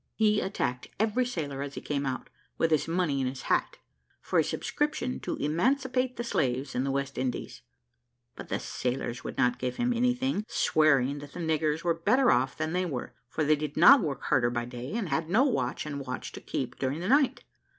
He 0.15 0.41
attacked 0.41 0.87
every 0.99 1.27
sailor 1.27 1.61
as 1.61 1.75
he 1.75 1.79
came 1.81 2.07
out, 2.07 2.31
with 2.57 2.71
his 2.71 2.87
money 2.87 3.21
in 3.21 3.27
his 3.27 3.43
hat, 3.43 3.77
for 4.19 4.39
a 4.39 4.43
subscription 4.43 5.19
to 5.19 5.35
emancipate 5.35 6.17
the 6.17 6.23
slaves 6.23 6.73
in 6.73 6.83
the 6.83 6.89
West 6.89 7.19
Indies; 7.19 7.61
but 8.35 8.49
the 8.49 8.57
sailors 8.57 9.23
would 9.23 9.37
not 9.37 9.59
give 9.59 9.75
him 9.75 9.93
anything, 9.93 10.43
swearing 10.47 11.19
that 11.19 11.33
the 11.33 11.39
niggers 11.39 11.83
were 11.83 11.93
better 11.93 12.31
off 12.31 12.57
than 12.57 12.73
they 12.73 12.83
were; 12.83 13.13
for 13.29 13.43
they 13.43 13.55
did 13.55 13.77
not 13.77 14.01
work 14.01 14.23
harder 14.23 14.49
by 14.49 14.65
day, 14.65 14.91
and 14.93 15.09
had 15.09 15.29
no 15.29 15.43
watch 15.43 15.85
and 15.85 16.03
watch 16.03 16.31
to 16.31 16.41
keep 16.41 16.79
during 16.79 16.99
the 16.99 17.07
night. 17.07 17.43